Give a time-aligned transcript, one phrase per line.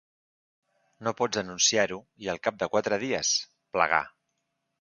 [1.07, 3.35] No pots anunciar-ho i al cap de quatre dies,
[3.77, 4.05] plegar.